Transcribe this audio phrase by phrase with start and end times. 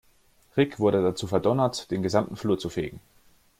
[0.57, 2.99] Rick wurde dazu verdonnert, den gesamten Flur zu fegen.